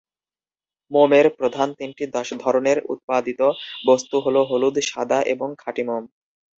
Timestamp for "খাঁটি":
5.61-5.83